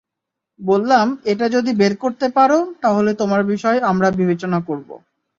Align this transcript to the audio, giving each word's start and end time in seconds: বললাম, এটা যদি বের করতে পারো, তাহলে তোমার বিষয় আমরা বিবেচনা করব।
বললাম, 0.59 1.05
এটা 1.25 1.45
যদি 1.49 1.71
বের 1.73 1.93
করতে 1.97 2.27
পারো, 2.29 2.59
তাহলে 2.81 3.11
তোমার 3.13 3.41
বিষয় 3.43 3.77
আমরা 3.81 4.07
বিবেচনা 4.11 4.59
করব। 4.61 4.89